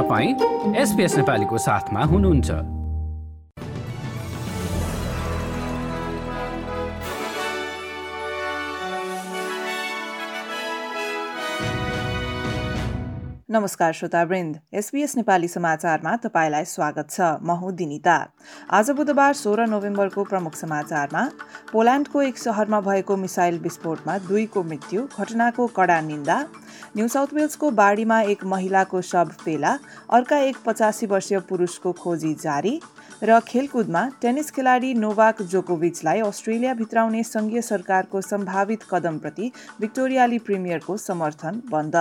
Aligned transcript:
तपाईँ 0.00 0.76
एसपिएस 0.80 1.16
नेपालीको 1.16 1.58
साथमा 1.58 2.02
हुनुहुन्छ। 2.02 2.50
नमस्कार 13.50 13.92
श्रोतावृन्द 13.92 14.56
एसबीएस 14.74 15.16
नेपाली 15.16 15.48
समाचारमा 15.48 16.16
तपाईँलाई 16.16 16.64
स्वागत 16.64 17.10
छ। 17.10 17.20
म 17.42 17.58
हुँ 17.60 17.72
दिनिता। 17.76 18.16
आज 18.72 18.90
बुधबार 18.96 19.32
सोह्र 19.34 19.66
नोभेम्बरको 19.66 20.24
प्रमुख 20.24 20.54
समाचारमा 20.54 21.22
पोल्यान्डको 21.72 22.22
एक 22.22 22.38
सहरमा 22.38 22.80
भएको 22.80 23.16
मिसाइल 23.16 23.58
विस्फोटमा 23.58 24.18
दुईको 24.28 24.62
मृत्यु 24.62 25.06
घटनाको 25.18 25.66
कडा 25.76 26.00
निन्दा 26.00 26.38
न्यू 26.96 27.06
साउथ 27.08 27.32
वेल्सको 27.34 27.70
बाढीमा 27.70 28.20
एक 28.32 28.42
महिलाको 28.44 29.00
शव 29.00 29.28
फेला 29.40 29.76
अर्का 30.10 30.38
एक 30.38 30.56
पचासी 30.64 31.06
वर्षीय 31.06 31.38
पुरुषको 31.48 31.92
खोजी 31.92 32.32
जारी 32.34 32.72
र 33.22 33.38
खेलकुदमा 33.48 34.02
टेनिस 34.22 34.50
खेलाडी 34.50 34.92
नोवाक 34.94 35.42
जोकोभिचलाई 35.52 36.20
अस्ट्रेलिया 36.20 36.74
भित्राउने 36.74 37.22
संघीय 37.22 37.62
सरकारको 37.62 38.20
सम्भावित 38.20 38.82
कदमप्रति 38.90 39.52
भिक्टोरियाली 39.80 40.38
प्रिमियरको 40.38 40.96
समर्थन 40.98 41.62
बन्द। 41.70 41.96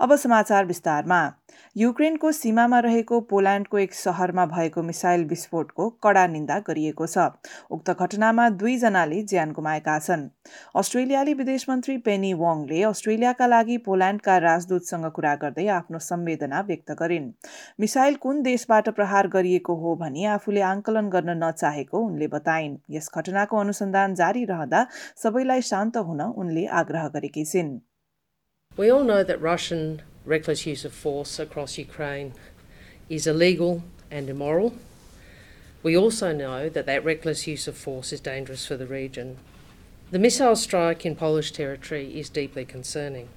अब 0.00 0.16
समाचार 0.16 0.66
विस्तारमा। 0.66 1.20
युक्रेनको 1.76 2.30
सीमामा 2.32 2.78
रहेको 2.84 3.18
पोल्यान्डको 3.30 3.78
एक 3.78 3.92
सहरमा 3.94 4.46
भएको 4.46 4.82
मिसाइल 4.82 5.24
विस्फोटको 5.24 5.84
कडा 6.02 6.26
निन्दा 6.26 6.58
गरिएको 6.68 7.06
छ। 7.06 7.26
उक्त 7.70 7.90
घटनामा 7.92 8.48
दुईजनाले 8.62 9.22
ज्यान 9.22 9.52
गुमाएका 9.52 9.98
छन्। 9.98 10.24
अस्ट्रेलियाली 10.76 11.34
विदेश 11.34 11.68
मन्त्री 11.70 11.96
पेनी 12.08 12.32
वङले 12.42 12.82
अस्ट्रेलियाका 12.90 13.46
लागि 13.46 13.78
पोल्यान्डका 13.86 14.36
राजदूतसँग 14.46 15.06
कुरा 15.14 15.34
गर्दै 15.36 15.66
आफ्नो 15.76 15.98
संवेदना 16.08 16.60
व्यक्त 16.66 16.90
गरिन्। 16.98 17.30
मिसाइल 17.80 18.14
कुन 18.18 18.42
देशबाट 18.42 18.88
प्रहार 18.98 19.28
गरिएको 19.30 19.74
हो 19.86 19.96
भनी 20.02 20.24
आफूले 20.34 20.60
आङ्कलन 20.74 21.08
गर्न 21.08 21.38
नचाहेको 21.44 22.04
उनले 22.10 22.32
बताइन्। 22.34 22.78
यस 22.90 23.10
घटनाको 23.14 23.56
अनुसन्धान 23.56 24.14
जारी 24.16 24.44
रहँदा 24.44 24.86
सबैलाई 25.22 25.62
शान्त 25.72 25.96
हुन 25.96 26.20
उनले 26.34 26.66
आग्रह 26.82 27.08
गरेकी 27.14 27.44
छिन्। 27.46 27.74
We 28.78 28.90
all 28.90 29.04
know 29.04 29.22
that 29.22 29.40
Russian 29.42 30.00
reckless 30.25 30.65
use 30.65 30.85
of 30.85 30.93
force 30.93 31.39
across 31.39 31.77
Ukraine 31.77 32.33
is 33.09 33.27
illegal 33.27 33.83
and 34.09 34.29
immoral. 34.29 34.73
We 35.83 35.95
also 35.95 36.33
know 36.33 36.69
that 36.69 36.85
that 36.85 37.05
reckless 37.05 37.45
use 37.47 37.67
of 37.67 37.77
force 37.77 38.11
is 38.11 38.19
dangerous 38.19 38.65
for 38.65 38.77
the 38.77 38.87
region. 38.87 39.37
The 40.11 40.19
missile 40.19 40.55
strike 40.55 41.05
in 41.05 41.15
Polish 41.15 41.51
territory 41.51 42.19
is 42.19 42.29
deeply 42.29 42.65
concerning. 42.65 43.29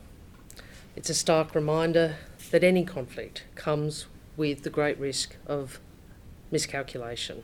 It's 0.97 1.11
a 1.11 1.15
stark 1.15 1.55
reminder 1.55 2.17
that 2.51 2.65
any 2.65 2.85
conflict 2.85 3.45
comes 3.55 4.07
with 4.37 4.63
the 4.63 4.71
great 4.71 4.99
risk 4.99 5.37
of 5.47 5.81
miscalculation. 6.51 7.43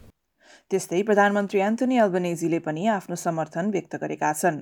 त्यस्तै 0.71 1.03
प्रधानमन्त्री 1.09 1.61
Anthony 1.61 1.97
अल्बनेजीले 2.05 2.59
पनि 2.67 2.87
आफ्नो 2.97 3.17
समर्थन 3.23 3.71
व्यक्त 3.75 3.97
गरेका 4.03 4.31
छन् 4.41 4.59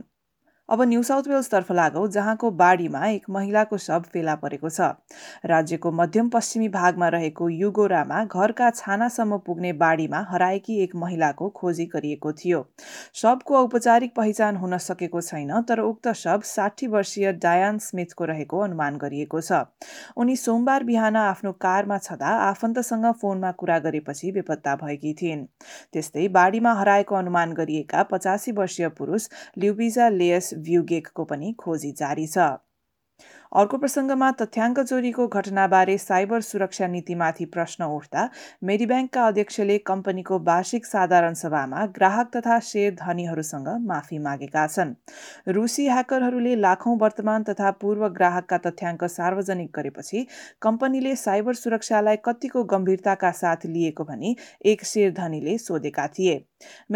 अब 0.70 0.82
new 0.82 1.02
south 1.04 1.28
वेल्सतर्फ 1.28 1.72
लागौँ 1.72 2.08
जहाँको 2.12 2.50
बाढीमा 2.52 3.06
एक 3.08 3.30
महिलाको 3.30 3.78
शव 3.78 4.06
फेला 4.14 4.34
परेको 4.36 4.70
छ। 4.70 4.82
राज्यको 5.46 5.92
मध्यम 5.92 6.30
पश्चिमी 6.30 6.68
भागमा 6.70 7.08
रहेको 7.08 7.48
युगोरामा 7.50 8.24
घरका 8.26 8.70
छानासम्म 8.72 9.38
पुग्ने 9.46 9.72
बाढीमा 9.74 10.20
हराएकी 10.30 10.78
एक 10.84 10.96
महिलाको 10.96 11.50
खोजी 11.50 11.86
गरिएको 11.86 12.32
थियो। 12.34 12.59
शवको 13.16 13.56
औपचारिक 13.58 14.16
पहिचान 14.16 14.56
हुन 14.56 14.78
सकेको 14.78 15.22
छैन 15.22 15.62
तर 15.62 15.80
उक्त 15.80 16.12
शव 16.14 16.42
साठी 16.46 16.88
वर्षीय 16.88 17.31
डायान 17.40 17.80
स्मिथको 17.80 18.26
रहेको 18.26 18.59
अनुमान 18.59 18.98
गरिएको 18.98 19.42
छ। 19.42 19.64
उनी 20.18 20.36
सोमबार 20.36 20.84
बिहान 20.84 21.16
आफ्नो 21.16 21.52
कारमा 21.62 21.97
छँदा 22.00 22.34
आफन्तसँग 22.50 23.12
फोनमा 23.22 23.52
कुरा 23.53 23.80
गरेपछि 23.80 24.31
बेपत्ता 24.31 24.75
भएकी 24.84 25.14
थिइन्। 25.14 25.47
त्यस्तै 25.94 26.28
बाढीमा 26.30 26.74
हराएको 26.74 27.16
अनुमान 27.16 27.53
गरिएका 27.53 28.03
पचासी 28.12 28.52
वर्षीय 28.52 28.90
पुरुष 29.00 29.30
ल्युबिजा 29.58 30.09
लेयस 30.09 30.53
भ्युगेकको 30.59 31.23
पनि 31.25 31.53
खोजी 31.59 31.91
जारी 32.00 32.28
छ। 32.28 32.56
अर्को 33.59 33.78
प्रसङ्गमा 33.81 34.28
तथ्याङ्क 34.40 34.79
चोरीको 34.79 35.25
घटनाबारे 35.28 35.94
साइबर 35.97 36.41
सुरक्षा 36.41 36.88
नीतिमाथि 36.88 37.45
प्रश्न 37.53 37.85
उठ्दा 37.94 38.25
मेडिब्याङ्कका 38.69 39.28
अध्यक्षले 39.28 39.78
कम्पनीको 39.90 40.40
वार्षिक 40.50 40.85
साधारण 40.85 41.34
सभामा 41.34 41.85
ग्राहक 41.96 42.29
तथा 42.35 42.57
शेयर 42.67 42.94
धनीहरूसँग 43.00 43.69
माफी 43.85 44.19
मागेका 44.19 44.66
छन्। 44.67 44.94
रुसी 45.50 45.88
ह्याकरहरूले 45.88 46.56
लाखौं 46.57 46.97
वर्तमान 46.97 47.44
तथा 47.50 47.72
पूर्व 47.81 48.07
ग्राहकका 48.19 48.57
तथ्याङ्क 48.67 49.06
सार्वजनिक 49.16 49.72
गरेपछि 49.75 50.25
कम्पनीले 50.62 51.16
साइबर 51.16 51.56
सुरक्षालाई 51.56 52.22
कतिको 52.25 52.63
गम्भीरताका 52.75 53.31
साथ 53.41 53.66
लिएको 53.66 54.03
भनी 54.03 54.35
एक 54.66 54.85
शेयर 54.85 55.12
धनीले 55.13 55.57
सोधेका 55.57 56.07
थिए। 56.19 56.38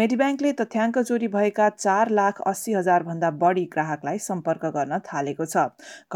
मेडिब्याङ्कले 0.00 0.50
तथ्याङ्क 0.58 0.98
चोरी 1.08 1.26
भएका 1.32 1.68
चार 1.74 2.10
लाख 2.18 2.40
अस्सी 2.50 2.72
हजारभन्दा 2.76 3.30
बढी 3.42 3.64
ग्राहकलाई 3.74 4.22
सम्पर्क 4.24 4.64
गर्न 4.76 4.98
थालेको 5.08 5.46
छ 5.52 5.64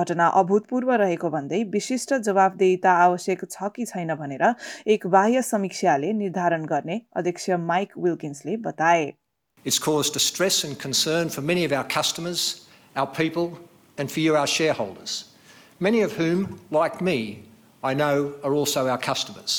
घटना 0.02 0.30
अभूतपूर्व 0.40 0.90
रहेको 1.02 1.30
भन्दै 1.34 1.60
विशिष्ट 1.74 2.14
जवाबदेहिता 2.28 2.94
आवश्यक 3.02 3.44
छ 3.56 3.70
कि 3.76 3.86
छैन 3.92 4.14
भनेर 4.22 4.44
एक 4.96 5.06
बाह्य 5.16 5.42
समीक्षाले 5.50 6.12
निर्धारण 6.22 6.66
गर्ने 6.72 6.98
अध्यक्ष 7.22 7.60
माइक 7.70 7.96
विल्किन्सले 8.08 8.56
बताए 8.66 9.06
It's 9.64 9.78
caused 9.78 10.12
distress 10.14 10.64
and 10.64 10.78
concern 10.78 11.28
for 11.28 11.42
many 11.42 11.64
of 11.64 11.72
our 11.72 11.86
customers, 11.94 12.42
our 12.96 13.06
people, 13.20 13.48
and 13.98 14.12
for 14.12 14.20
you, 14.20 14.36
our 14.36 14.46
shareholders, 14.46 15.16
many 15.80 16.02
of 16.02 16.12
whom, 16.12 16.44
like 16.70 17.00
me, 17.00 17.16
I 17.82 17.94
know 17.94 18.34
are 18.44 18.54
also 18.54 18.86
our 18.88 18.98
customers. 18.98 19.56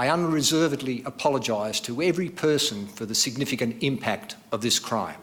I 0.00 0.08
unreservedly 0.08 1.02
apologise 1.04 1.78
to 1.80 2.00
every 2.00 2.30
person 2.30 2.86
for 2.86 3.04
the 3.04 3.14
significant 3.14 3.82
impact 3.82 4.34
of 4.50 4.62
this 4.62 4.78
crime. 4.78 5.20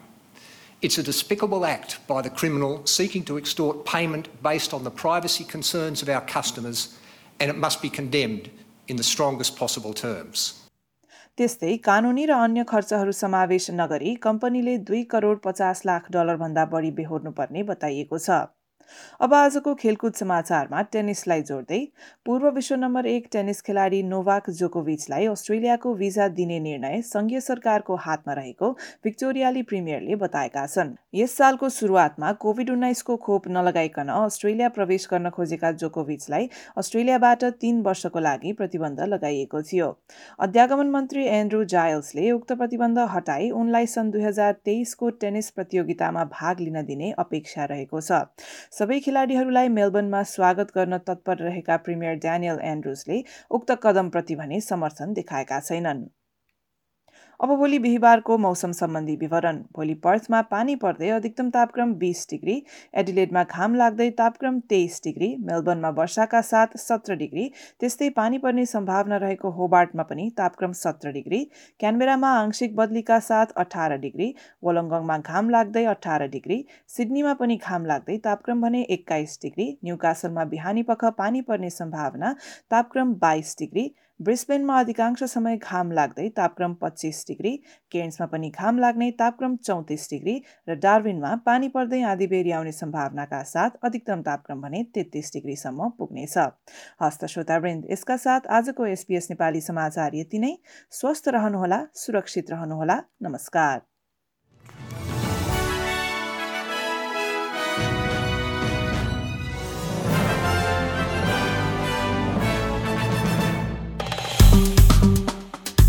It's 0.83 0.99
a 0.99 1.03
despicable 1.03 1.65
act 1.65 1.97
by 2.05 2.21
the 2.21 2.29
criminal 2.29 2.85
seeking 2.85 3.23
to 3.23 3.37
extort 3.39 3.87
payment 3.87 4.27
based 4.43 4.75
on 4.75 4.83
the 4.83 4.91
privacy 4.91 5.43
concerns 5.43 6.03
of 6.03 6.09
our 6.09 6.21
customers, 6.21 6.95
and 7.39 7.49
it 7.49 7.57
must 7.57 7.81
be 7.81 7.89
condemned 7.89 8.51
in 8.87 8.97
the 8.97 9.07
strongest 9.13 9.57
possible 9.57 9.95
terms. 9.95 10.53
त्यस्तै 11.37 11.73
कानुनी 11.89 12.25
र 12.29 12.37
अन्य 12.43 12.63
खर्चहरू 12.73 13.11
समावेश 13.23 13.69
नगरी 13.81 14.13
कम्पनीले 14.27 14.77
दुई 14.91 15.03
करोड 15.15 15.41
पचास 15.47 15.81
लाख 15.89 16.11
डलरभन्दा 16.17 16.65
बढी 16.75 16.91
बेहोर्नुपर्ने 17.01 17.63
बताइएको 17.73 18.21
छ 18.27 18.39
अब 19.21 19.33
आजको 19.33 19.73
खेलकुद 19.75 20.13
समाचारमा 20.15 20.81
टेनिसलाई 20.91 21.41
जोड्दै 21.43 21.79
पूर्व 22.25 22.49
विश्व 22.51 22.75
नम्बर 22.75 23.05
एक 23.07 23.27
टेनिस 23.31 23.61
खेलाडी 23.61 24.01
नोवाक 24.05 24.49
जोकोभिचलाई 24.51 25.25
अस्ट्रेलियाको 25.27 25.93
भिजा 25.95 26.27
दिने 26.37 26.59
निर्णय 26.59 27.01
संघीय 27.03 27.39
सरकारको 27.41 27.95
हातमा 27.97 28.33
रहेको 28.33 28.71
भिक्टोरियाली 29.03 29.61
प्रिमियरले 29.63 30.15
बताएका 30.17 30.65
छन्। 30.67 30.93
यस 31.15 31.35
सालको 31.37 31.69
सुरुवातमा 31.71 32.31
कोभिड 32.41 32.69
उन्नाइसको 32.69 33.15
खोप 33.17 33.47
नलगाइकन 33.49 34.09
अस्ट्रेलिया 34.09 34.69
प्रवेश 34.69 35.07
गर्न 35.11 35.29
खोजेका 35.29 35.71
जोकोभिचलाई 35.77 36.49
अस्ट्रेलियाबाट 36.77 37.43
तीन 37.61 37.81
वर्षको 37.83 38.19
लागि 38.19 38.53
प्रतिबन्ध 38.53 39.01
लगाइएको 39.07 39.61
थियो। 39.63 39.89
अध्यागमन 40.39 40.89
मन्त्री 40.89 41.25
एन्ड्रू 41.29 41.63
जायल्सले 41.67 42.29
उक्त 42.31 42.51
प्रतिबन्ध 42.53 42.99
हटाई 43.11 43.49
उनलाई 43.57 43.85
सन् 43.87 44.11
दुई 44.11 44.21
हजार 44.23 44.53
तेइसको 44.65 45.09
टेनिस 45.21 45.49
प्रतियोगितामा 45.51 46.23
भाग 46.31 46.59
लिन 46.59 46.83
दिने 46.85 47.11
अपेक्षा 47.19 47.65
रहेको 47.65 48.01
छ। 48.01 48.21
सबै 48.77 48.97
खेलाडीहरूलाई 49.03 49.69
मेलबर्नमा 49.75 50.19
स्वागत 50.31 50.73
गर्न 50.73 50.97
तत्पर 51.05 51.39
रहेका 51.43 51.77
प्रिमियर 51.85 52.17
ड्यानियल 52.25 52.59
एन्ड्रुजले 52.71 53.15
उक्त 53.57 53.75
कदमप्रति 53.85 54.35
भने 54.41 54.59
समर्थन 54.65 55.15
देखाएका 55.19 55.59
छैनन्। 55.69 56.03
अब 57.39 57.49
भोलि 57.57 57.77
बिहिबारको 57.79 58.37
मौसम 58.37 58.71
सम्बन्धी 58.71 59.15
विवरण। 59.15 59.57
भोलि 59.75 59.93
पर्थमा 60.03 60.41
पानी 60.51 60.75
पर्दै 60.75 61.09
अधिकतम 61.09 61.49
तापक्रम 61.49 61.93
बिस 61.95 62.25
डिग्री 62.29 62.55
एडिलेडमा 63.01 63.43
घाम 63.45 63.75
लाग्दै 63.75 64.07
तापक्रम 64.21 64.57
तेइस 64.69 65.01
डिग्री 65.03 65.29
मेलबर्नमा 65.41 65.89
वर्षाका 65.99 66.41
साथ 66.47 66.73
सत्र 66.77 67.15
डिग्री 67.19 67.45
त्यस्तै 67.81 68.09
पानी 68.15 68.37
पर्ने 68.45 68.65
सम्भावना 68.71 69.19
रहेको 69.25 69.51
होबार्टमा 69.59 70.05
पनि 70.13 70.25
तापक्रम 70.37 70.73
सत्र 70.79 71.11
डिग्री 71.19 71.43
क्यानबेरामा 71.79 72.33
आंशिक 72.39 72.75
बदलीका 72.75 73.19
साथ 73.27 73.53
अठार 73.65 73.97
डिग्री 74.07 74.31
वलङ्गङमा 74.63 75.19
घाम 75.19 75.53
लाग्दै 75.57 75.85
अठार 75.93 76.27
डिग्री 76.31 76.59
सिडनीमा 76.95 77.35
पनि 77.43 77.59
घाम 77.59 77.87
लाग्दै 77.93 78.17
तापक्रम 78.25 78.67
भने 78.67 78.83
एक्काइस 78.97 79.37
डिग्री 79.45 79.69
न्युकासलमा 79.83 80.49
बिहानी 80.57 80.87
पख 80.91 81.07
पानी 81.21 81.45
पर्ने 81.51 81.71
सम्भावना 81.77 82.35
तापक्रम 82.71 83.15
बाइस 83.21 83.55
डिग्री 83.59 83.87
ब्रिस्बेनमा 84.19 84.79
अधिकांश 84.79 85.23
समय 85.23 85.57
घाम 85.57 85.91
लाग्दै 85.91 86.27
तापक्रम 86.29 86.73
पच्चिस 86.73 87.23
डिग्री 87.27 87.51
केन्समा 87.91 88.25
पनि 88.27 88.49
घाम 88.49 88.79
लाग्ने 88.79 89.09
तापक्रम 89.11 89.55
चौतिस 89.55 90.07
डिग्री 90.09 90.33
र 90.67 90.75
डार्विनमा 90.75 91.33
पानी 91.45 91.67
पर्दै 91.67 92.01
आधी 92.03 92.27
बेरी 92.27 92.51
आउने 92.51 92.71
सम्भावनाका 92.71 93.41
साथ 93.43 93.77
अधिकतम 93.83 94.21
तापक्रम 94.21 94.61
भने 94.61 94.83
तेत्तिस 94.95 95.33
डिग्रीसम्म 95.33 95.89
पुग्नेछ। 95.89 96.37
हस्त 97.01 97.25
श्रोतावृन्द 97.25 97.85
यसका 97.91 98.17
साथ 98.17 98.47
आजको 98.51 98.85
एसपिएस 98.85 99.29
नेपाली 99.31 99.61
समाचार 99.61 100.15
यति 100.15 100.39
नै। 100.39 100.55
स्वस्थ 100.91 101.29
रहनुहोला 101.29 101.79
सुरक्षित 101.95 102.51
रहनुहोला। 102.51 102.97
नमस्कार। 103.21 103.96